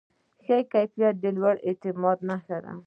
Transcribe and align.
ښه 0.43 0.57
کیفیت 0.73 1.15
د 1.23 1.25
لوړ 1.37 1.55
اعتماد 1.67 2.17
نښه 2.29 2.57
ده. 2.63 2.73